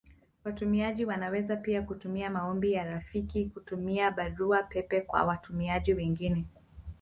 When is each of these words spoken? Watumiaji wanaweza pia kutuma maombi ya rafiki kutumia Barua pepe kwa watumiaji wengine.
Watumiaji 0.43 1.05
wanaweza 1.05 1.55
pia 1.55 1.81
kutuma 1.81 2.29
maombi 2.29 2.71
ya 2.73 2.83
rafiki 2.83 3.45
kutumia 3.45 4.11
Barua 4.11 4.63
pepe 4.63 5.01
kwa 5.01 5.23
watumiaji 5.23 5.93
wengine. 5.93 6.45